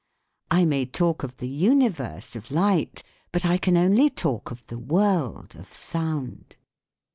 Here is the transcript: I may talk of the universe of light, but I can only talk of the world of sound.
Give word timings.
I 0.49 0.65
may 0.65 0.87
talk 0.87 1.21
of 1.21 1.37
the 1.37 1.47
universe 1.47 2.35
of 2.35 2.49
light, 2.49 3.03
but 3.31 3.45
I 3.45 3.59
can 3.59 3.77
only 3.77 4.09
talk 4.09 4.49
of 4.49 4.65
the 4.65 4.79
world 4.79 5.55
of 5.55 5.71
sound. 5.71 6.55